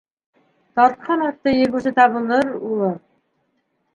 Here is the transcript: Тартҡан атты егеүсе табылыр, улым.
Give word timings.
Тартҡан 0.79 1.25
атты 1.25 1.51
егеүсе 1.57 1.93
табылыр, 1.99 2.49
улым. 2.71 2.97